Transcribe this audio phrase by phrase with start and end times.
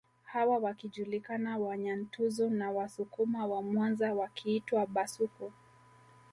[0.23, 5.51] Hawa wakijulikana Wanyantuzu na Wasukuma wa Mwanza wakiitwa Bhasuku